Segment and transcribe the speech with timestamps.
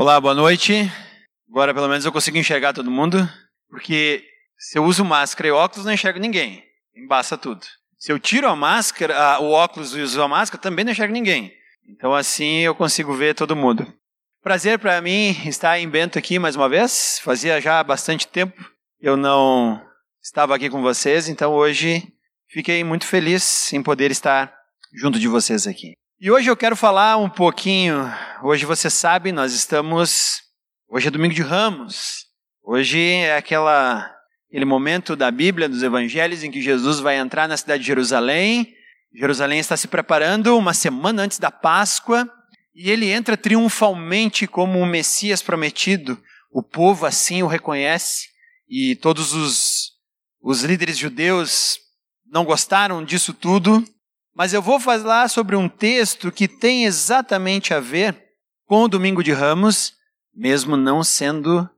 [0.00, 0.88] Olá, boa noite.
[1.50, 3.28] Agora pelo menos eu consigo enxergar todo mundo,
[3.68, 4.22] porque
[4.56, 6.62] se eu uso máscara e óculos não enxergo ninguém.
[6.94, 7.66] Embaça tudo.
[7.98, 11.52] Se eu tiro a máscara, o óculos e uso a máscara, também não enxergo ninguém.
[11.88, 13.92] Então assim eu consigo ver todo mundo.
[14.40, 17.18] Prazer para mim estar em Bento aqui mais uma vez.
[17.24, 18.54] Fazia já bastante tempo
[19.00, 19.84] eu não
[20.22, 22.06] estava aqui com vocês, então hoje
[22.48, 24.54] fiquei muito feliz em poder estar
[24.94, 25.94] junto de vocês aqui.
[26.20, 28.12] E hoje eu quero falar um pouquinho.
[28.42, 30.42] Hoje você sabe, nós estamos.
[30.88, 32.26] Hoje é domingo de Ramos.
[32.60, 34.12] Hoje é aquela,
[34.48, 38.74] aquele momento da Bíblia, dos Evangelhos, em que Jesus vai entrar na cidade de Jerusalém.
[39.14, 42.28] Jerusalém está se preparando uma semana antes da Páscoa.
[42.74, 46.20] E ele entra triunfalmente como o Messias prometido.
[46.50, 48.26] O povo assim o reconhece.
[48.68, 49.92] E todos os,
[50.42, 51.78] os líderes judeus
[52.26, 53.84] não gostaram disso tudo
[54.38, 58.16] mas eu vou falar sobre um texto que tem exatamente a ver
[58.66, 59.94] com o Domingo de Ramos,
[60.32, 61.68] mesmo não sendo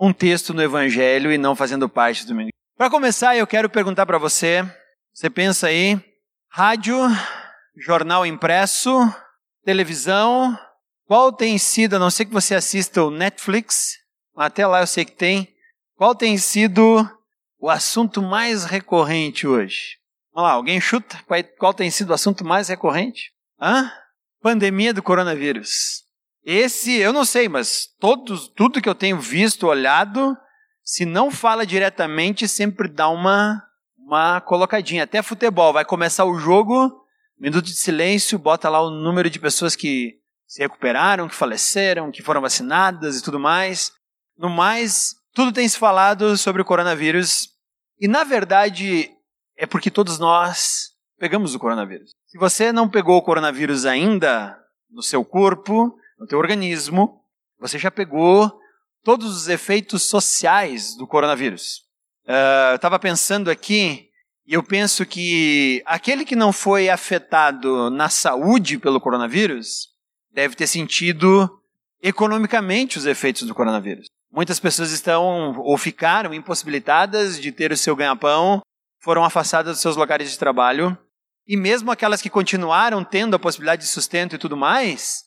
[0.00, 2.48] um texto no Evangelho e não fazendo parte do Domingo.
[2.74, 4.64] Para começar, eu quero perguntar para você:
[5.12, 6.02] você pensa aí,
[6.50, 6.96] rádio,
[7.76, 8.98] jornal impresso,
[9.62, 10.58] televisão,
[11.04, 13.98] qual tem sido, a não ser que você assista o Netflix,
[14.34, 15.54] até lá eu sei que tem,
[15.94, 17.06] qual tem sido
[17.58, 19.98] o assunto mais recorrente hoje?
[20.36, 23.32] Vamos lá, alguém chuta qual, qual tem sido o assunto mais recorrente?
[23.58, 23.90] Hã?
[24.42, 26.04] Pandemia do coronavírus.
[26.44, 30.36] Esse, eu não sei, mas todos, tudo que eu tenho visto, olhado,
[30.84, 33.64] se não fala diretamente, sempre dá uma,
[33.96, 35.04] uma colocadinha.
[35.04, 37.02] Até futebol, vai começar o jogo,
[37.40, 42.20] minuto de silêncio, bota lá o número de pessoas que se recuperaram, que faleceram, que
[42.20, 43.90] foram vacinadas e tudo mais.
[44.36, 47.48] No mais, tudo tem se falado sobre o coronavírus.
[47.98, 49.15] E na verdade,
[49.56, 52.10] é porque todos nós pegamos o coronavírus.
[52.26, 54.58] Se você não pegou o coronavírus ainda
[54.90, 57.20] no seu corpo, no teu organismo,
[57.58, 58.60] você já pegou
[59.02, 61.84] todos os efeitos sociais do coronavírus.
[62.26, 64.08] Uh, eu estava pensando aqui,
[64.46, 69.88] e eu penso que aquele que não foi afetado na saúde pelo coronavírus
[70.32, 71.48] deve ter sentido
[72.02, 74.06] economicamente os efeitos do coronavírus.
[74.30, 78.60] Muitas pessoas estão ou ficaram impossibilitadas de ter o seu ganha-pão
[79.06, 80.98] foram afastadas dos seus locais de trabalho.
[81.46, 85.22] E mesmo aquelas que continuaram tendo a possibilidade de sustento e tudo mais,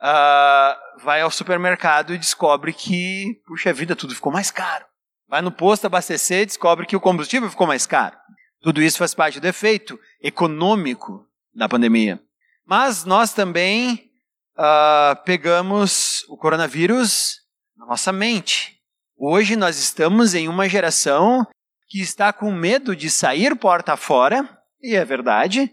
[0.00, 4.84] uh, vai ao supermercado e descobre que, puxa vida, tudo ficou mais caro.
[5.28, 8.16] Vai no posto abastecer e descobre que o combustível ficou mais caro.
[8.62, 12.22] Tudo isso faz parte do efeito econômico da pandemia.
[12.64, 14.12] Mas nós também
[14.56, 17.40] uh, pegamos o coronavírus
[17.76, 18.78] na nossa mente.
[19.18, 21.44] Hoje nós estamos em uma geração
[21.94, 24.50] que está com medo de sair porta fora,
[24.82, 25.70] e é verdade.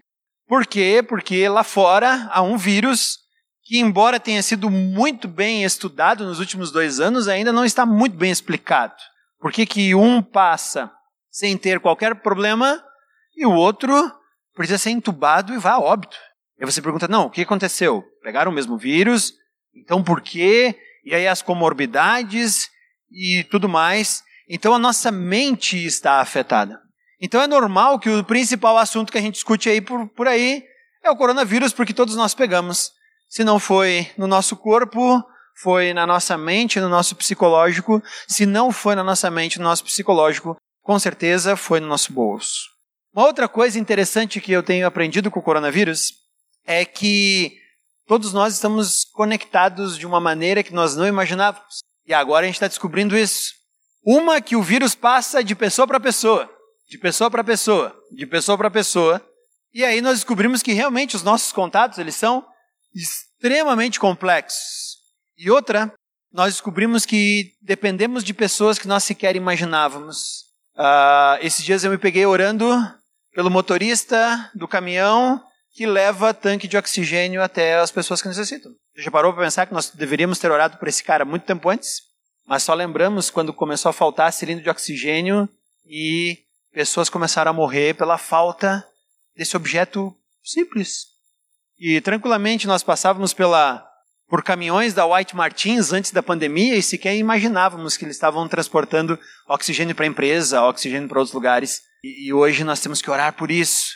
[0.48, 1.02] Por quê?
[1.02, 3.18] Porque lá fora há um vírus
[3.64, 8.16] que, embora tenha sido muito bem estudado nos últimos dois anos, ainda não está muito
[8.18, 8.94] bem explicado.
[9.40, 10.92] Por que, que um passa
[11.31, 12.80] sem ter qualquer problema
[13.36, 13.92] e o outro
[14.54, 16.18] precisa ser entubado e vai a óbito?
[16.60, 18.04] E você pergunta: não, o que aconteceu?
[18.22, 19.34] Pegaram o mesmo vírus,
[19.76, 20.78] então por quê?
[21.04, 22.70] E aí as comorbidades
[23.12, 24.24] e tudo mais.
[24.53, 26.81] Então a nossa mente está afetada.
[27.22, 30.62] Então é normal que o principal assunto que a gente discute aí por, por aí
[31.01, 32.91] é o coronavírus, porque todos nós pegamos.
[33.29, 35.23] Se não foi no nosso corpo,
[35.56, 38.03] foi na nossa mente, no nosso psicológico.
[38.28, 42.69] Se não foi na nossa mente, no nosso psicológico, com certeza foi no nosso bolso.
[43.13, 46.12] Uma outra coisa interessante que eu tenho aprendido com o coronavírus
[46.66, 47.57] é que
[48.06, 51.79] todos nós estamos conectados de uma maneira que nós não imaginávamos.
[52.06, 53.61] E agora a gente está descobrindo isso.
[54.03, 56.50] Uma que o vírus passa de pessoa para pessoa,
[56.89, 59.22] de pessoa para pessoa, de pessoa para pessoa.
[59.73, 62.45] E aí nós descobrimos que realmente os nossos contatos, eles são
[62.94, 64.97] extremamente complexos.
[65.38, 65.94] E outra,
[66.31, 70.45] nós descobrimos que dependemos de pessoas que nós sequer imaginávamos.
[70.75, 72.69] Uh, esses dias eu me peguei orando
[73.33, 75.41] pelo motorista do caminhão
[75.73, 78.72] que leva tanque de oxigênio até as pessoas que necessitam.
[78.94, 81.69] Você já parou para pensar que nós deveríamos ter orado por esse cara muito tempo
[81.69, 82.11] antes?
[82.46, 85.48] Mas só lembramos quando começou a faltar cilindro de oxigênio
[85.86, 86.40] e
[86.72, 88.86] pessoas começaram a morrer pela falta
[89.36, 91.08] desse objeto simples.
[91.80, 93.88] E tranquilamente nós passávamos pela
[94.32, 99.20] por caminhões da White Martins antes da pandemia e sequer imaginávamos que eles estavam transportando
[99.46, 101.82] oxigênio para a empresa, oxigênio para outros lugares.
[102.02, 103.90] E, e hoje nós temos que orar por isso,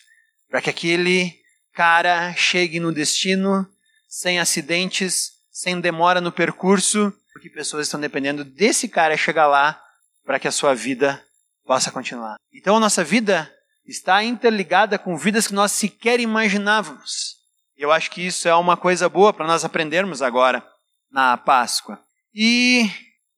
[0.50, 1.34] para que aquele
[1.72, 3.66] cara chegue no destino
[4.10, 7.14] sem acidentes, sem demora no percurso
[7.46, 9.80] porque pessoas estão dependendo desse cara chegar lá
[10.24, 11.24] para que a sua vida
[11.64, 12.38] possa continuar.
[12.52, 13.52] Então a nossa vida
[13.86, 17.36] está interligada com vidas que nós sequer imaginávamos.
[17.78, 20.66] Eu acho que isso é uma coisa boa para nós aprendermos agora
[21.12, 22.00] na Páscoa.
[22.34, 22.90] E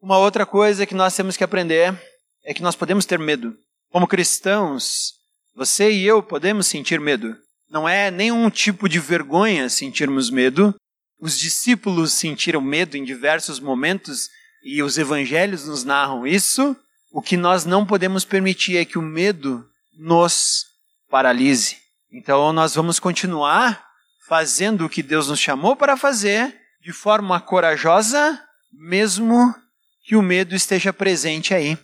[0.01, 1.93] uma outra coisa que nós temos que aprender
[2.45, 3.57] é que nós podemos ter medo.
[3.91, 5.13] Como cristãos,
[5.55, 7.35] você e eu podemos sentir medo.
[7.69, 10.73] Não é nenhum tipo de vergonha sentirmos medo.
[11.19, 14.29] Os discípulos sentiram medo em diversos momentos
[14.63, 16.75] e os evangelhos nos narram isso.
[17.11, 19.67] O que nós não podemos permitir é que o medo
[19.97, 20.65] nos
[21.09, 21.77] paralise.
[22.11, 23.83] Então nós vamos continuar
[24.27, 28.41] fazendo o que Deus nos chamou para fazer de forma corajosa,
[28.71, 29.55] mesmo
[30.03, 31.77] que o medo esteja presente aí.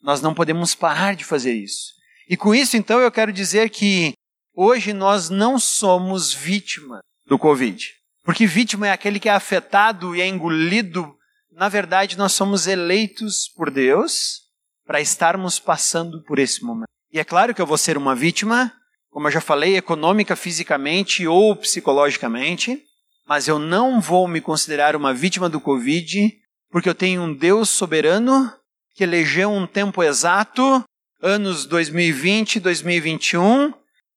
[0.00, 1.92] Nós não podemos parar de fazer isso.
[2.28, 4.12] E com isso, então, eu quero dizer que
[4.54, 7.94] hoje nós não somos vítima do Covid.
[8.26, 11.14] Porque vítima é aquele que é afetado e é engolido.
[11.52, 14.40] Na verdade, nós somos eleitos por Deus
[14.84, 16.88] para estarmos passando por esse momento.
[17.12, 18.72] E é claro que eu vou ser uma vítima,
[19.10, 22.82] como eu já falei, econômica, fisicamente ou psicologicamente,
[23.28, 26.36] mas eu não vou me considerar uma vítima do Covid,
[26.68, 28.52] porque eu tenho um Deus soberano
[28.96, 30.82] que elegeu um tempo exato,
[31.22, 33.72] anos 2020, 2021,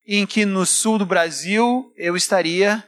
[0.08, 2.84] em que no sul do Brasil eu estaria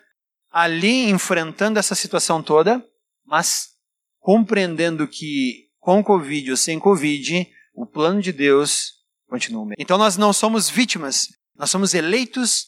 [0.51, 2.85] ali enfrentando essa situação toda,
[3.25, 3.69] mas
[4.19, 8.91] compreendendo que com Covid ou sem Covid, o plano de Deus
[9.27, 9.73] continua.
[9.79, 12.67] Então nós não somos vítimas, nós somos eleitos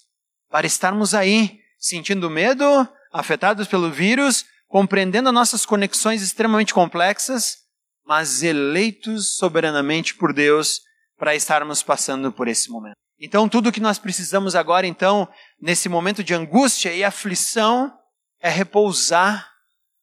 [0.49, 2.65] para estarmos aí, sentindo medo,
[3.11, 7.57] afetados pelo vírus, compreendendo as nossas conexões extremamente complexas,
[8.05, 10.81] mas eleitos soberanamente por Deus
[11.17, 13.02] para estarmos passando por esse momento.
[13.25, 17.97] Então, tudo que nós precisamos agora, então, nesse momento de angústia e aflição,
[18.37, 19.49] é repousar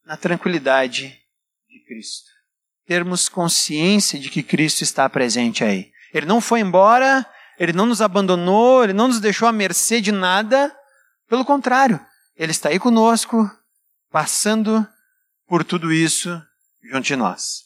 [0.07, 1.21] na tranquilidade
[1.69, 2.31] de Cristo.
[2.87, 5.93] Termos consciência de que Cristo está presente aí.
[6.15, 7.27] Ele não foi embora,
[7.59, 10.75] ele não nos abandonou, ele não nos deixou à mercê de nada.
[11.29, 12.01] Pelo contrário,
[12.35, 13.51] ele está aí conosco,
[14.11, 14.89] passando
[15.47, 16.43] por tudo isso
[16.83, 17.65] junto de nós.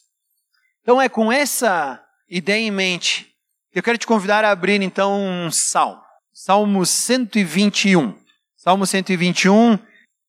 [0.82, 3.32] Então é com essa ideia em mente
[3.74, 6.00] eu quero te convidar a abrir então um salmo.
[6.32, 8.14] Salmo 121.
[8.56, 9.78] Salmo 121,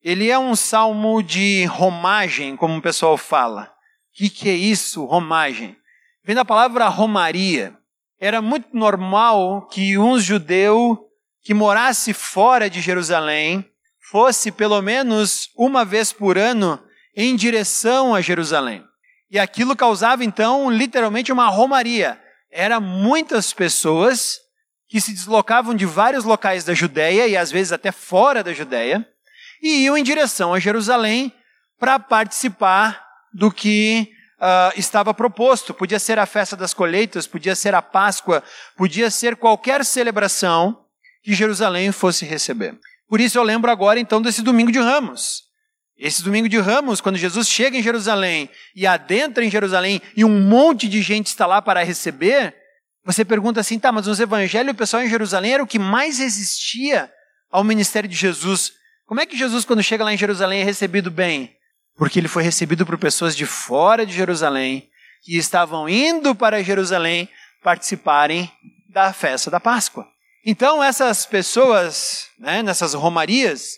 [0.04, 3.64] ele é um salmo de romagem, como o pessoal fala.
[3.64, 3.68] O
[4.18, 5.78] que, que é isso, romagem?
[6.24, 7.78] Vem da palavra romaria.
[8.20, 11.08] Era muito normal que um judeu
[11.44, 13.64] que morasse fora de Jerusalém
[14.10, 16.82] fosse pelo menos uma vez por ano
[17.16, 18.84] em direção a Jerusalém.
[19.30, 22.20] E aquilo causava então literalmente uma romaria.
[22.58, 24.40] Era muitas pessoas
[24.88, 29.06] que se deslocavam de vários locais da Judéia e às vezes até fora da Judéia
[29.62, 31.34] e iam em direção a Jerusalém
[31.78, 34.10] para participar do que
[34.40, 35.74] uh, estava proposto.
[35.74, 38.42] Podia ser a festa das colheitas, podia ser a Páscoa,
[38.78, 40.86] podia ser qualquer celebração
[41.22, 42.80] que Jerusalém fosse receber.
[43.10, 45.44] Por isso eu lembro agora então desse domingo de Ramos.
[45.98, 50.42] Esse domingo de Ramos, quando Jesus chega em Jerusalém e adentra em Jerusalém e um
[50.42, 52.54] monte de gente está lá para receber,
[53.04, 56.20] você pergunta assim, tá, mas nos evangelhos o pessoal em Jerusalém era o que mais
[56.20, 57.10] resistia
[57.50, 58.74] ao ministério de Jesus.
[59.06, 61.56] Como é que Jesus, quando chega lá em Jerusalém, é recebido bem?
[61.96, 64.90] Porque ele foi recebido por pessoas de fora de Jerusalém,
[65.24, 67.30] que estavam indo para Jerusalém
[67.64, 68.52] participarem
[68.90, 70.06] da festa da Páscoa.
[70.46, 73.78] Então, essas pessoas, né, nessas romarias,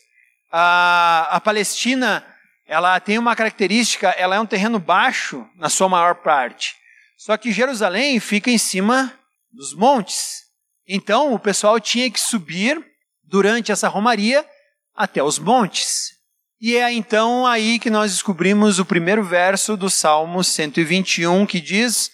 [0.51, 2.25] a, a Palestina
[2.65, 6.75] ela tem uma característica, ela é um terreno baixo na sua maior parte.
[7.17, 9.13] Só que Jerusalém fica em cima
[9.51, 10.43] dos montes.
[10.87, 12.83] Então o pessoal tinha que subir
[13.23, 14.45] durante essa romaria
[14.93, 16.17] até os montes.
[16.59, 22.11] E é então aí que nós descobrimos o primeiro verso do Salmo 121 que diz: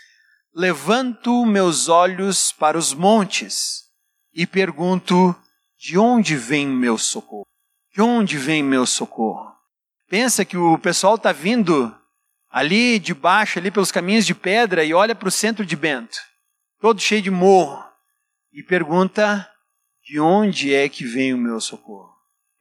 [0.53, 3.84] Levanto meus olhos para os montes
[4.34, 5.36] e pergunto:
[5.79, 7.48] de onde vem meu socorro?
[7.93, 9.53] De onde vem meu socorro?
[10.09, 11.95] Pensa que o pessoal está vindo
[12.50, 16.17] ali de baixo, ali pelos caminhos de pedra, e olha para o centro de Bento,
[16.79, 17.83] todo cheio de morro,
[18.51, 19.47] e pergunta:
[20.03, 22.12] de onde é que vem o meu socorro?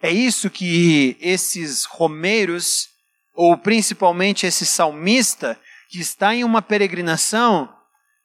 [0.03, 2.89] É isso que esses romeiros,
[3.35, 5.59] ou principalmente esse salmista,
[5.89, 7.73] que está em uma peregrinação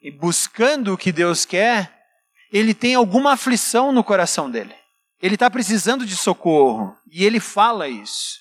[0.01, 2.05] e buscando o que Deus quer,
[2.51, 4.75] ele tem alguma aflição no coração dele.
[5.21, 6.95] Ele está precisando de socorro.
[7.12, 8.39] E ele fala isso.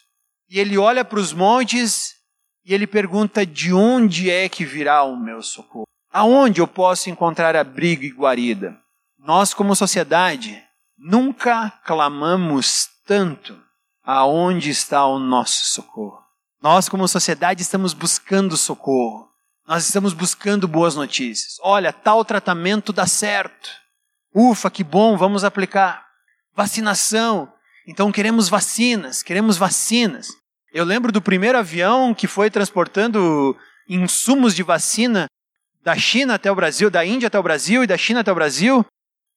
[0.49, 2.14] E ele olha para os montes
[2.64, 5.87] e ele pergunta: de onde é que virá o meu socorro?
[6.12, 8.76] Aonde eu posso encontrar abrigo e guarida?
[9.18, 10.62] Nós, como sociedade,
[10.97, 13.61] nunca clamamos tanto
[14.02, 16.25] aonde está o nosso socorro.
[16.62, 19.28] Nós, como sociedade, estamos buscando socorro.
[19.66, 21.56] Nós estamos buscando boas notícias.
[21.61, 23.68] Olha, tal tratamento dá certo.
[24.33, 26.05] Ufa, que bom, vamos aplicar
[26.56, 27.52] vacinação.
[27.86, 30.28] Então queremos vacinas, queremos vacinas.
[30.72, 33.56] Eu lembro do primeiro avião que foi transportando
[33.88, 35.26] insumos de vacina
[35.82, 38.34] da China até o Brasil, da Índia até o Brasil e da China até o
[38.34, 38.84] Brasil,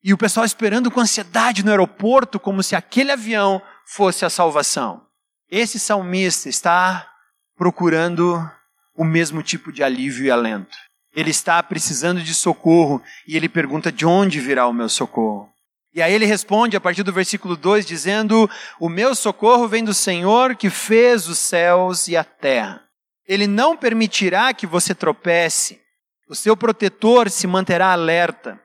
[0.03, 5.05] e o pessoal esperando com ansiedade no aeroporto, como se aquele avião fosse a salvação.
[5.51, 7.07] Esse salmista está
[7.55, 8.49] procurando
[8.95, 10.75] o mesmo tipo de alívio e alento.
[11.13, 15.49] Ele está precisando de socorro e ele pergunta: de onde virá o meu socorro?
[15.93, 19.93] E aí ele responde a partir do versículo 2 dizendo: O meu socorro vem do
[19.93, 22.83] Senhor que fez os céus e a terra.
[23.27, 25.79] Ele não permitirá que você tropece.
[26.27, 28.59] O seu protetor se manterá alerta.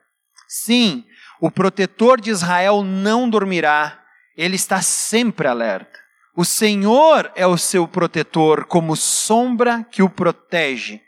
[0.47, 1.03] Sim,
[1.41, 3.99] o protetor de Israel não dormirá.
[4.37, 5.99] Ele está sempre alerta.
[6.35, 11.01] O Senhor é o seu protetor, como sombra que o protege.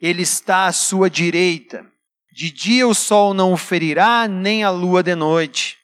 [0.00, 1.86] Ele está à sua direita.
[2.34, 5.76] De dia o sol não o ferirá, nem a lua de noite.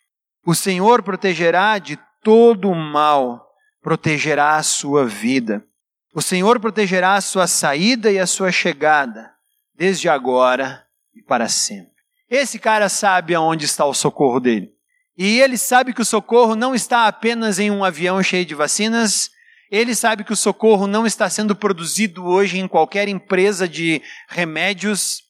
[0.44, 3.46] O Senhor protegerá de todo o mal,
[3.80, 5.64] protegerá a sua vida.
[6.12, 9.30] O Senhor protegerá a sua saída e a sua chegada,
[9.76, 11.92] desde agora e para sempre.
[12.28, 14.72] Esse cara sabe aonde está o socorro dele.
[15.16, 19.30] E ele sabe que o socorro não está apenas em um avião cheio de vacinas,
[19.70, 25.29] ele sabe que o socorro não está sendo produzido hoje em qualquer empresa de remédios,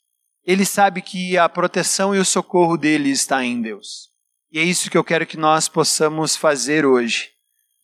[0.50, 4.10] ele sabe que a proteção e o socorro dele está em Deus.
[4.50, 7.30] E é isso que eu quero que nós possamos fazer hoje.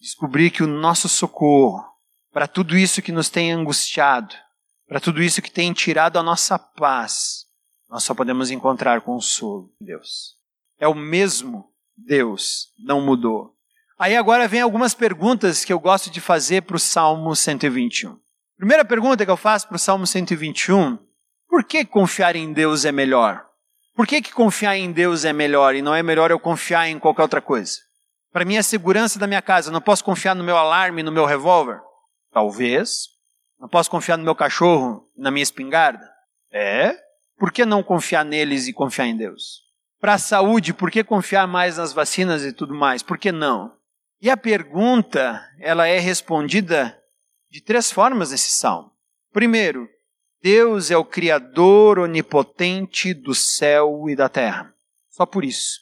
[0.00, 1.85] Descobrir que o nosso socorro,
[2.32, 4.35] para tudo isso que nos tem angustiado,
[4.88, 7.44] para tudo isso que tem tirado a nossa paz,
[7.88, 10.35] nós só podemos encontrar consolo em Deus.
[10.76, 13.54] É o mesmo Deus, não mudou.
[13.96, 18.18] Aí agora vem algumas perguntas que eu gosto de fazer para o Salmo 121.
[18.56, 21.05] Primeira pergunta que eu faço para o Salmo 121
[21.49, 23.47] por que confiar em Deus é melhor?
[23.97, 26.99] Por que, que confiar em Deus é melhor e não é melhor eu confiar em
[26.99, 27.79] qualquer outra coisa?
[28.31, 31.25] Para mim, a segurança da minha casa, não posso confiar no meu alarme, no meu
[31.25, 31.81] revólver?
[32.31, 33.09] Talvez.
[33.59, 36.07] Não posso confiar no meu cachorro, na minha espingarda?
[36.53, 36.95] É.
[37.38, 39.62] Por que não confiar neles e confiar em Deus?
[39.99, 43.03] Para a saúde, por que confiar mais nas vacinas e tudo mais?
[43.03, 43.75] Por que não?
[44.21, 46.95] E a pergunta, ela é respondida
[47.50, 48.91] de três formas nesse salmo.
[49.33, 49.88] Primeiro,
[50.43, 54.73] Deus é o Criador onipotente do céu e da terra.
[55.11, 55.81] Só por isso.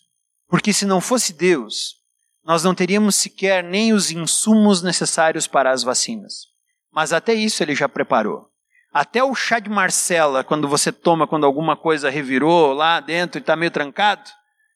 [0.48, 1.96] Porque se não fosse Deus,
[2.44, 6.46] nós não teríamos sequer nem os insumos necessários para as vacinas.
[6.92, 8.48] Mas até isso ele já preparou.
[8.92, 13.40] Até o chá de Marcela, quando você toma quando alguma coisa revirou lá dentro e
[13.40, 14.30] está meio trancado,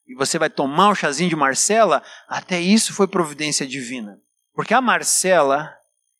[0.08, 4.18] e você vai tomar o chazinho de Marcela, até isso foi providência divina.
[4.54, 5.77] Porque a Marcela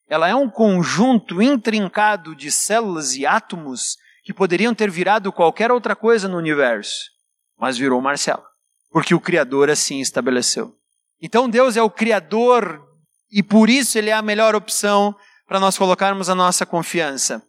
[0.09, 5.95] ela é um conjunto intrincado de células e átomos que poderiam ter virado qualquer outra
[5.95, 7.11] coisa no universo,
[7.59, 8.45] mas virou Marcela,
[8.91, 10.75] porque o Criador assim estabeleceu.
[11.21, 12.83] Então Deus é o Criador
[13.31, 15.15] e por isso Ele é a melhor opção
[15.47, 17.43] para nós colocarmos a nossa confiança.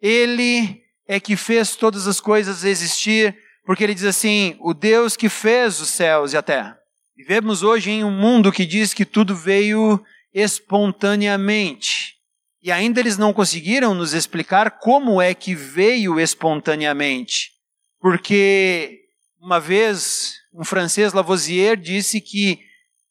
[0.00, 5.28] Ele é que fez todas as coisas existir, porque Ele diz assim: o Deus que
[5.28, 6.78] fez os céus e a terra.
[7.16, 12.16] Vivemos hoje em um mundo que diz que tudo veio espontaneamente.
[12.60, 17.52] E ainda eles não conseguiram nos explicar como é que veio espontaneamente.
[18.00, 19.02] Porque
[19.40, 22.60] uma vez um francês Lavoisier disse que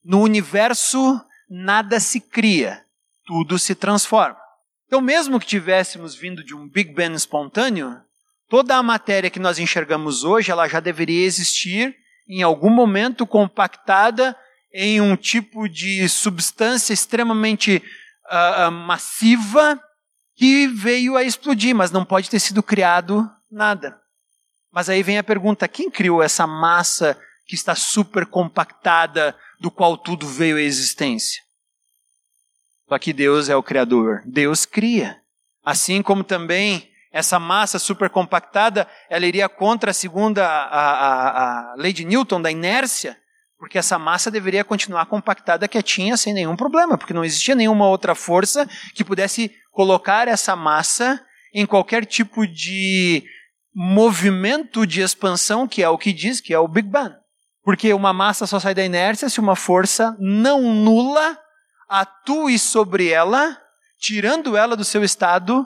[0.03, 2.83] no universo nada se cria,
[3.25, 4.37] tudo se transforma.
[4.87, 8.01] Então, mesmo que tivéssemos vindo de um Big Bang espontâneo,
[8.49, 11.95] toda a matéria que nós enxergamos hoje, ela já deveria existir
[12.27, 14.35] em algum momento compactada
[14.73, 17.81] em um tipo de substância extremamente
[18.25, 19.79] uh, massiva
[20.35, 23.99] que veio a explodir, mas não pode ter sido criado nada.
[24.71, 29.97] Mas aí vem a pergunta: quem criou essa massa que está super compactada, do qual
[29.97, 31.41] tudo veio à existência?
[32.89, 34.21] Só que Deus é o Criador.
[34.25, 35.21] Deus cria.
[35.63, 41.75] Assim como também essa massa super compactada, ela iria contra a segunda a, a, a
[41.75, 43.17] lei de Newton da inércia,
[43.63, 48.13] porque essa massa deveria continuar compactada quietinha sem nenhum problema, porque não existia nenhuma outra
[48.13, 53.23] força que pudesse colocar essa massa em qualquer tipo de
[53.73, 57.15] movimento de expansão, que é o que diz que é o Big Bang.
[57.63, 61.39] Porque uma massa só sai da inércia se uma força não nula
[61.87, 63.57] atue sobre ela,
[63.97, 65.65] tirando ela do seu estado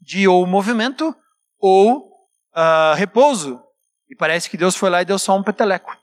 [0.00, 1.14] de ou movimento
[1.60, 2.08] ou
[2.56, 3.62] uh, repouso.
[4.10, 5.96] E parece que Deus foi lá e deu só um peteleco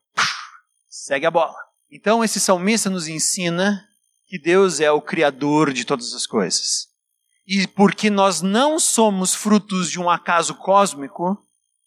[0.93, 1.55] segue a bola.
[1.91, 3.83] Então, esse salmista nos ensina
[4.27, 6.87] que Deus é o Criador de todas as coisas.
[7.47, 11.37] E porque nós não somos frutos de um acaso cósmico,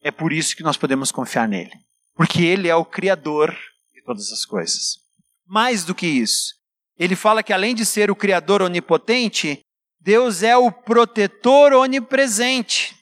[0.03, 1.73] é por isso que nós podemos confiar nele.
[2.17, 3.57] Porque ele é o Criador
[3.95, 4.99] de todas as coisas.
[5.47, 6.55] Mais do que isso,
[6.99, 9.61] ele fala que além de ser o Criador onipotente,
[10.01, 12.97] Deus é o protetor onipresente.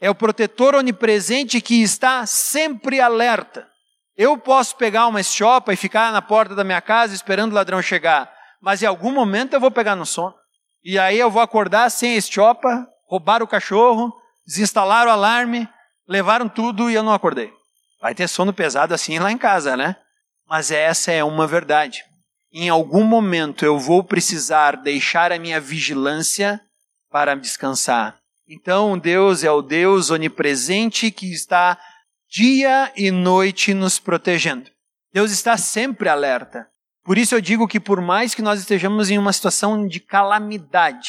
[0.00, 3.70] É o protetor onipresente que está sempre alerta.
[4.20, 7.80] Eu posso pegar uma estiopa e ficar na porta da minha casa esperando o ladrão
[7.80, 10.34] chegar, mas em algum momento eu vou pegar no sono.
[10.84, 14.12] E aí eu vou acordar sem a estiopa, roubar o cachorro,
[14.46, 15.66] desinstalar o alarme,
[16.06, 17.50] levaram tudo e eu não acordei.
[17.98, 19.96] Vai ter sono pesado assim lá em casa, né?
[20.46, 22.04] Mas essa é uma verdade.
[22.52, 26.60] Em algum momento eu vou precisar deixar a minha vigilância
[27.10, 28.18] para descansar.
[28.46, 31.78] Então Deus é o Deus onipresente que está
[32.30, 34.70] dia e noite nos protegendo.
[35.12, 36.68] Deus está sempre alerta.
[37.02, 41.08] Por isso eu digo que por mais que nós estejamos em uma situação de calamidade,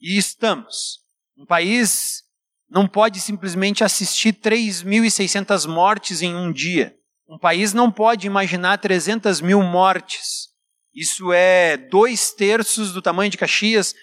[0.00, 1.00] e estamos,
[1.36, 2.22] um país
[2.70, 6.94] não pode simplesmente assistir 3.600 mortes em um dia.
[7.28, 10.48] Um país não pode imaginar 300 mil mortes.
[10.94, 13.94] Isso é dois terços do tamanho de Caxias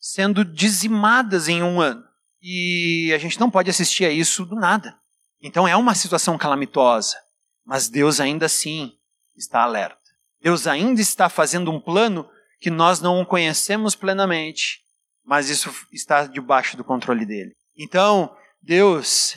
[0.00, 2.02] sendo dizimadas em um ano.
[2.42, 4.96] E a gente não pode assistir a isso do nada.
[5.40, 7.16] Então é uma situação calamitosa.
[7.64, 8.92] Mas Deus ainda assim
[9.36, 9.98] está alerta.
[10.40, 12.28] Deus ainda está fazendo um plano
[12.60, 14.80] que nós não conhecemos plenamente,
[15.24, 17.54] mas isso está debaixo do controle dele.
[17.76, 19.36] Então, Deus,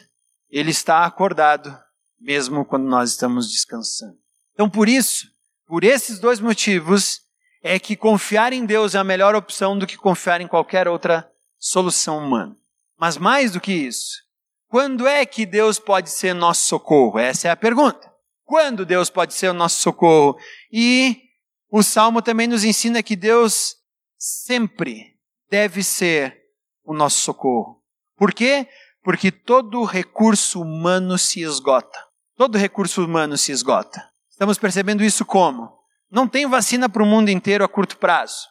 [0.50, 1.78] ele está acordado
[2.20, 4.18] mesmo quando nós estamos descansando.
[4.54, 5.28] Então, por isso,
[5.68, 7.22] por esses dois motivos,
[7.64, 11.30] é que confiar em Deus é a melhor opção do que confiar em qualquer outra
[11.60, 12.56] solução humana.
[12.98, 14.22] Mas mais do que isso,
[14.72, 17.20] quando é que Deus pode ser nosso socorro?
[17.20, 18.10] Essa é a pergunta.
[18.46, 20.40] Quando Deus pode ser o nosso socorro?
[20.72, 21.24] E
[21.70, 23.76] o Salmo também nos ensina que Deus
[24.18, 25.18] sempre
[25.50, 26.38] deve ser
[26.86, 27.84] o nosso socorro.
[28.16, 28.66] Por quê?
[29.04, 32.00] Porque todo recurso humano se esgota.
[32.38, 34.02] Todo recurso humano se esgota.
[34.30, 35.70] Estamos percebendo isso como?
[36.10, 38.48] Não tem vacina para o mundo inteiro a curto prazo.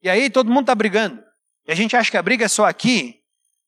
[0.00, 1.20] E aí todo mundo está brigando.
[1.66, 3.23] E a gente acha que a briga é só aqui,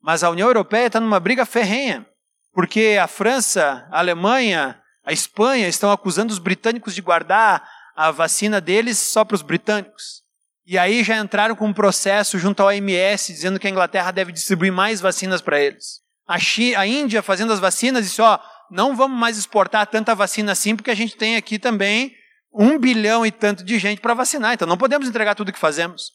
[0.06, 2.06] mas a União Europeia está numa briga ferrenha.
[2.52, 8.60] Porque a França, a Alemanha, a Espanha estão acusando os britânicos de guardar a vacina
[8.60, 10.22] deles só para os britânicos.
[10.64, 14.30] E aí já entraram com um processo junto ao OMS dizendo que a Inglaterra deve
[14.30, 16.00] distribuir mais vacinas para eles.
[16.24, 16.36] A,
[16.78, 18.38] a Índia fazendo as vacinas disse, ó,
[18.70, 22.14] não vamos mais exportar tanta vacina assim porque a gente tem aqui também
[22.54, 26.12] um bilhão e tanto de gente para vacinar, então não podemos entregar tudo que fazemos.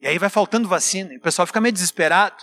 [0.00, 2.36] E aí vai faltando vacina, e o pessoal fica meio desesperado.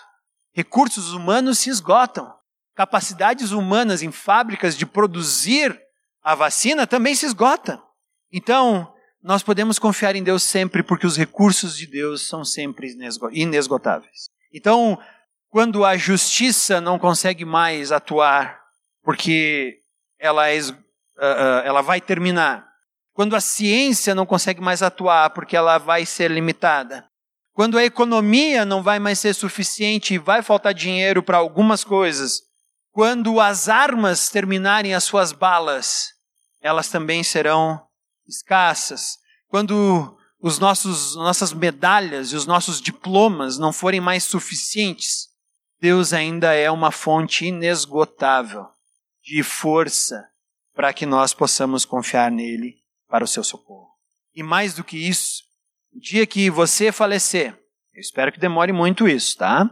[0.53, 2.33] Recursos humanos se esgotam.
[2.75, 5.79] Capacidades humanas em fábricas de produzir
[6.23, 7.81] a vacina também se esgotam.
[8.31, 12.95] Então, nós podemos confiar em Deus sempre, porque os recursos de Deus são sempre
[13.31, 14.29] inesgotáveis.
[14.53, 14.99] Então,
[15.49, 18.59] quando a justiça não consegue mais atuar,
[19.03, 19.79] porque
[20.19, 20.59] ela, é,
[21.65, 22.67] ela vai terminar,
[23.13, 27.05] quando a ciência não consegue mais atuar, porque ela vai ser limitada,
[27.53, 32.41] quando a economia não vai mais ser suficiente e vai faltar dinheiro para algumas coisas,
[32.91, 36.09] quando as armas terminarem as suas balas,
[36.61, 37.81] elas também serão
[38.27, 45.29] escassas, quando os nossos nossas medalhas e os nossos diplomas não forem mais suficientes,
[45.79, 48.67] Deus ainda é uma fonte inesgotável
[49.23, 50.27] de força
[50.73, 53.89] para que nós possamos confiar nele para o seu socorro.
[54.33, 55.43] E mais do que isso,
[55.93, 57.54] o dia que você falecer,
[57.93, 59.69] eu espero que demore muito isso, tá?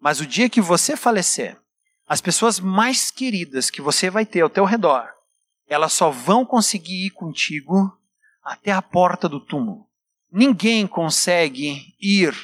[0.00, 1.58] Mas o dia que você falecer,
[2.06, 5.06] as pessoas mais queridas que você vai ter ao teu redor,
[5.68, 7.92] elas só vão conseguir ir contigo
[8.42, 9.86] até a porta do túmulo.
[10.32, 12.34] Ninguém consegue ir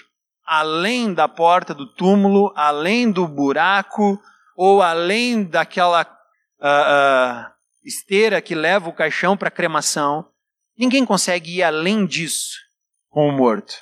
[0.45, 4.21] além da porta do túmulo, além do buraco
[4.55, 10.29] ou além daquela uh, uh, esteira que leva o caixão para cremação.
[10.77, 12.65] Ninguém consegue ir além disso
[13.15, 13.77] com o morto.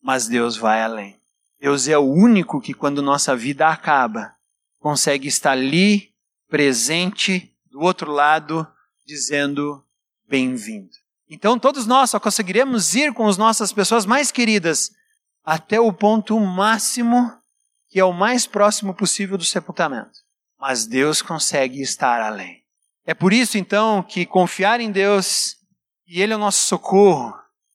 [0.00, 1.20] Mas Deus vai além.
[1.60, 4.32] Deus é o único que, quando nossa vida acaba,
[4.78, 6.14] consegue estar ali,
[6.48, 8.64] presente, do outro lado,
[9.04, 9.84] dizendo:
[10.28, 10.92] bem-vindo.
[11.28, 14.92] Então todos nós só conseguiremos ir com as nossas pessoas mais queridas
[15.42, 17.32] até o ponto máximo,
[17.88, 20.20] que é o mais próximo possível do sepultamento.
[20.60, 22.62] Mas Deus consegue estar além.
[23.04, 25.56] É por isso então que confiar em Deus
[26.06, 27.34] e Ele é o nosso socorro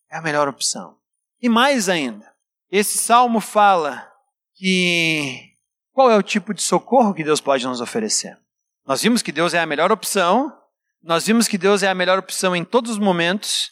[0.10, 1.01] é a melhor opção.
[1.42, 2.32] E mais ainda,
[2.72, 4.08] esse salmo fala
[4.56, 5.54] que
[5.92, 8.38] qual é o tipo de socorro que Deus pode nos oferecer.
[8.86, 10.62] Nós vimos que Deus é a melhor opção
[11.04, 13.72] nós vimos que Deus é a melhor opção em todos os momentos,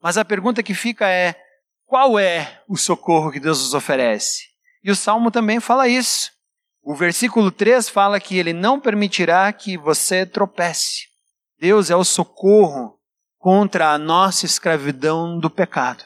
[0.00, 1.34] mas a pergunta que fica é:
[1.84, 4.44] qual é o socorro que Deus nos oferece?
[4.84, 6.30] E o salmo também fala isso.
[6.80, 11.08] O versículo 3 fala que ele não permitirá que você tropece.
[11.58, 12.96] Deus é o socorro
[13.36, 16.04] contra a nossa escravidão do pecado.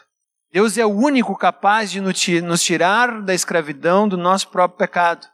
[0.52, 5.26] Deus é o único capaz de nos tirar da escravidão do nosso próprio pecado,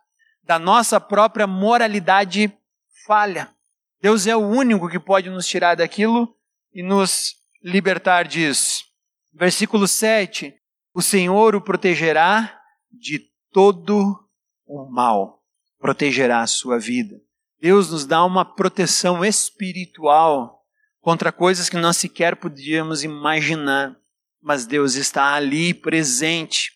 [0.44, 2.57] da nossa própria moralidade
[3.04, 3.52] falha.
[4.00, 6.33] Deus é o único que pode nos tirar daquilo
[6.72, 8.85] e nos libertar disso.
[9.33, 10.54] Versículo 7:
[10.94, 12.57] O Senhor o protegerá
[12.92, 13.20] de
[13.52, 14.24] todo
[14.64, 15.42] o mal,
[15.81, 17.20] protegerá a sua vida.
[17.61, 20.62] Deus nos dá uma proteção espiritual
[21.00, 23.96] contra coisas que nós sequer podíamos imaginar,
[24.42, 26.72] mas Deus está ali presente.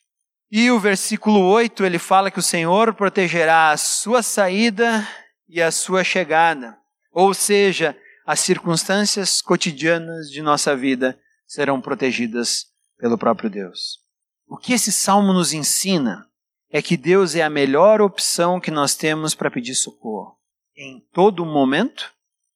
[0.51, 5.07] E o versículo 8 ele fala que o Senhor protegerá a sua saída
[5.49, 6.77] e a sua chegada,
[7.11, 7.97] ou seja,
[8.27, 12.67] as circunstâncias cotidianas de nossa vida serão protegidas
[12.99, 13.99] pelo próprio Deus.
[14.47, 16.27] O que esse salmo nos ensina
[16.71, 20.39] é que Deus é a melhor opção que nós temos para pedir socorro,
[20.77, 22.13] em todo momento,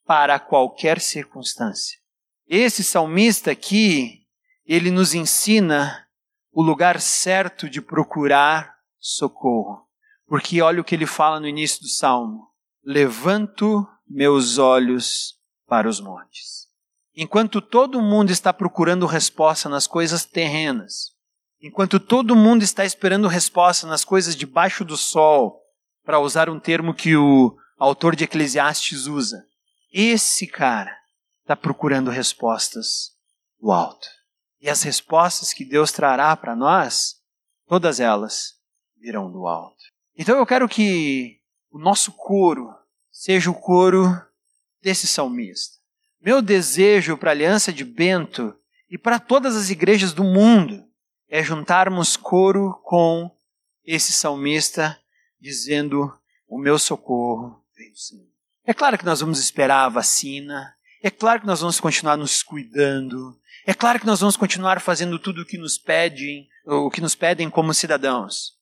[0.06, 1.98] para qualquer circunstância.
[2.46, 4.25] Esse salmista aqui,
[4.66, 6.06] ele nos ensina
[6.52, 9.86] o lugar certo de procurar socorro.
[10.26, 12.48] Porque olha o que ele fala no início do salmo:
[12.84, 16.66] Levanto meus olhos para os montes.
[17.14, 21.12] Enquanto todo mundo está procurando resposta nas coisas terrenas,
[21.60, 25.62] enquanto todo mundo está esperando resposta nas coisas debaixo do sol,
[26.04, 29.44] para usar um termo que o autor de Eclesiastes usa,
[29.92, 30.96] esse cara
[31.40, 33.12] está procurando respostas
[33.60, 34.15] do alto.
[34.60, 37.16] E as respostas que Deus trará para nós,
[37.66, 38.54] todas elas
[38.96, 39.84] virão do alto.
[40.16, 41.40] Então eu quero que
[41.70, 42.74] o nosso coro
[43.10, 44.04] seja o coro
[44.80, 45.76] desse salmista.
[46.20, 48.54] Meu desejo para a Aliança de Bento
[48.90, 50.84] e para todas as igrejas do mundo
[51.28, 53.30] é juntarmos coro com
[53.84, 54.98] esse salmista
[55.40, 56.12] dizendo:
[56.48, 58.26] O meu socorro vem do Senhor.
[58.64, 62.42] É claro que nós vamos esperar a vacina, é claro que nós vamos continuar nos
[62.42, 67.00] cuidando, é claro que nós vamos continuar fazendo tudo o que nos pedem, o que
[67.00, 68.52] nos pedem como cidadãos.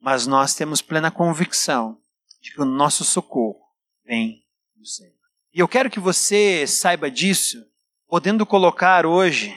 [0.00, 1.98] Mas nós temos plena convicção
[2.40, 3.60] de que o nosso socorro
[4.06, 4.42] vem
[4.74, 5.12] do Senhor.
[5.52, 7.62] E eu quero que você saiba disso,
[8.08, 9.54] podendo colocar hoje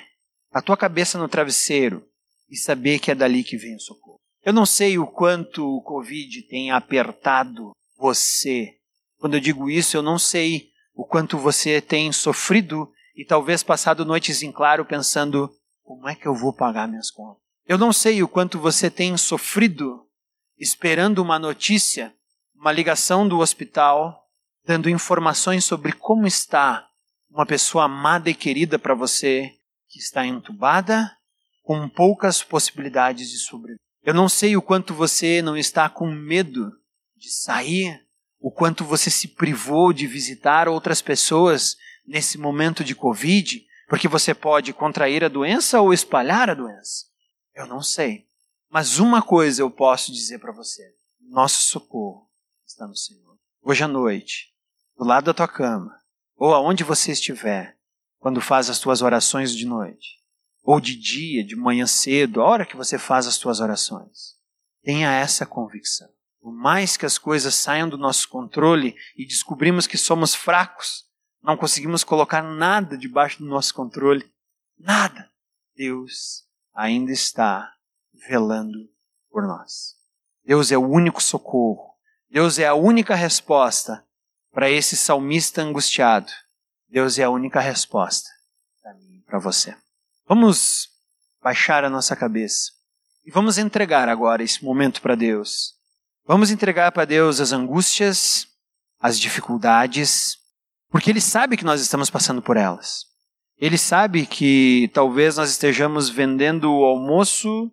[0.51, 2.05] a tua cabeça no travesseiro
[2.49, 4.19] e saber que é dali que vem o socorro.
[4.43, 8.75] Eu não sei o quanto o Covid tem apertado você.
[9.17, 14.05] Quando eu digo isso, eu não sei o quanto você tem sofrido e talvez passado
[14.05, 15.51] noites em claro pensando:
[15.83, 17.41] como é que eu vou pagar minhas contas?
[17.65, 20.05] Eu não sei o quanto você tem sofrido
[20.57, 22.13] esperando uma notícia,
[22.55, 24.23] uma ligação do hospital
[24.63, 26.87] dando informações sobre como está
[27.29, 29.51] uma pessoa amada e querida para você
[29.87, 31.09] que está entubada
[31.63, 33.79] com poucas possibilidades de sobreviver.
[34.03, 36.71] Eu não sei o quanto você não está com medo
[37.15, 38.01] de sair,
[38.39, 44.33] o quanto você se privou de visitar outras pessoas nesse momento de Covid, porque você
[44.33, 47.05] pode contrair a doença ou espalhar a doença.
[47.53, 48.27] Eu não sei.
[48.69, 52.29] Mas uma coisa eu posso dizer para você: nosso socorro
[52.65, 53.37] está no Senhor.
[53.61, 54.53] Hoje à noite,
[54.97, 55.99] do lado da tua cama,
[56.35, 57.77] ou aonde você estiver,
[58.19, 60.17] quando faz as tuas orações de noite,
[60.63, 64.35] ou de dia, de manhã cedo, a hora que você faz as tuas orações,
[64.83, 66.09] tenha essa convicção.
[66.41, 71.06] Por mais que as coisas saiam do nosso controle e descobrimos que somos fracos,
[71.41, 74.29] não conseguimos colocar nada debaixo do nosso controle,
[74.77, 75.29] nada,
[75.75, 77.71] Deus ainda está
[78.27, 78.89] velando
[79.29, 79.95] por nós.
[80.43, 81.87] Deus é o único socorro.
[82.29, 84.05] Deus é a única resposta
[84.51, 86.31] para esse salmista angustiado,
[86.89, 88.29] Deus é a única resposta
[88.81, 89.75] para mim e para você.
[90.27, 90.89] Vamos
[91.41, 92.71] baixar a nossa cabeça
[93.25, 95.75] e vamos entregar agora esse momento para Deus.
[96.25, 98.47] Vamos entregar para Deus as angústias,
[98.99, 100.37] as dificuldades,
[100.89, 103.05] porque Ele sabe que nós estamos passando por elas.
[103.57, 107.71] Ele sabe que talvez nós estejamos vendendo o almoço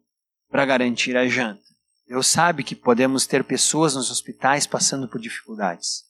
[0.50, 1.62] para garantir a janta.
[2.06, 6.04] Deus sabe que podemos ter pessoas nos hospitais passando por dificuldades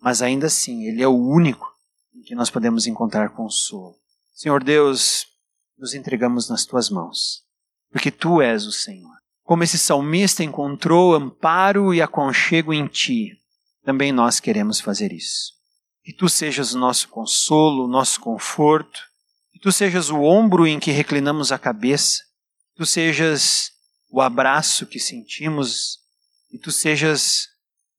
[0.00, 1.70] mas ainda assim, Ele é o único
[2.14, 3.96] em que nós podemos encontrar consolo.
[4.32, 5.26] Senhor Deus,
[5.78, 7.44] nos entregamos nas tuas mãos,
[7.90, 9.12] porque tu és o Senhor.
[9.42, 13.36] Como esse salmista encontrou amparo e aconchego em ti,
[13.84, 15.52] também nós queremos fazer isso.
[16.10, 18.98] Que tu sejas o nosso consolo, o nosso conforto,
[19.52, 22.24] que tu sejas o ombro em que reclinamos a cabeça,
[22.70, 23.70] que tu sejas
[24.10, 26.00] o abraço que sentimos
[26.50, 27.46] e tu sejas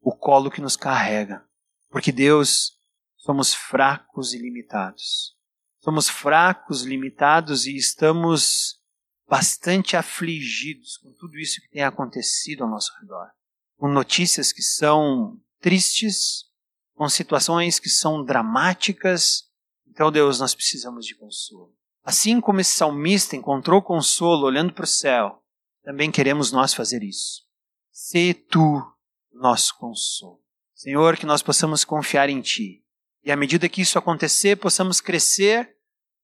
[0.02, 1.42] o colo que nos carrega.
[1.90, 2.74] Porque Deus,
[3.16, 5.34] somos fracos e limitados.
[5.80, 8.78] Somos fracos, limitados e estamos
[9.26, 13.30] bastante afligidos com tudo isso que tem acontecido ao nosso redor.
[13.78, 16.51] Com notícias que são tristes,
[16.94, 19.50] com situações que são dramáticas.
[19.88, 21.74] Então, Deus, nós precisamos de consolo.
[22.04, 25.44] Assim como esse salmista encontrou consolo olhando para o céu,
[25.84, 27.44] também queremos nós fazer isso.
[27.92, 28.82] Se tu
[29.32, 30.40] nosso consolo.
[30.74, 32.84] Senhor, que nós possamos confiar em Ti.
[33.24, 35.76] E à medida que isso acontecer, possamos crescer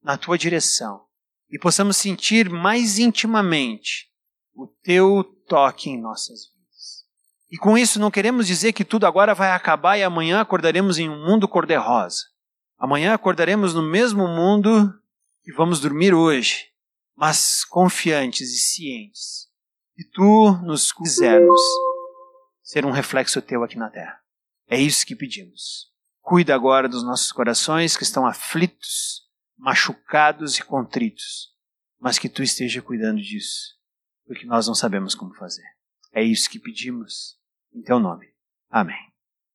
[0.01, 1.05] na Tua direção.
[1.49, 4.11] E possamos sentir mais intimamente
[4.53, 6.56] o Teu toque em nossas vidas.
[7.49, 11.09] E com isso não queremos dizer que tudo agora vai acabar e amanhã acordaremos em
[11.09, 12.23] um mundo cor-de-rosa.
[12.77, 14.93] Amanhã acordaremos no mesmo mundo
[15.45, 16.65] e vamos dormir hoje,
[17.15, 19.47] mas confiantes e cientes
[19.95, 21.61] que Tu nos quisermos
[22.61, 24.19] ser um reflexo Teu aqui na terra.
[24.67, 25.91] É isso que pedimos.
[26.21, 29.21] Cuida agora dos nossos corações que estão aflitos,
[29.57, 31.55] machucados e contritos,
[31.99, 33.75] mas que tu esteja cuidando disso,
[34.25, 35.76] porque nós não sabemos como fazer.
[36.17, 37.37] É isso que pedimos
[37.71, 38.33] em teu nome.
[38.71, 39.06] Amém.